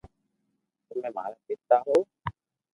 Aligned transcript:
تمي 0.87 1.09
مارا 1.15 1.37
پيتا 1.45 1.75
ھون 1.85 2.01